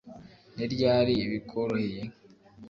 Ni 0.55 0.65
ryari 0.73 1.13
bikworoheye 1.31 2.01